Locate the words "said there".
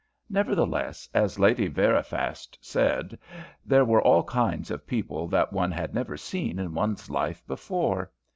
2.59-3.85